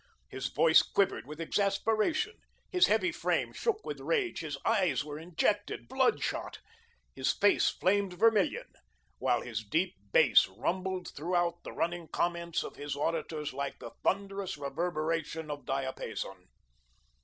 [0.29, 2.33] His voice quivered with exasperation;
[2.71, 6.57] his heavy frame shook with rage; his eyes were injected, bloodshot;
[7.13, 8.65] his face flamed vermilion,
[9.19, 14.57] while his deep bass rumbled throughout the running comments of his auditors like the thunderous
[14.57, 16.47] reverberation of diapason.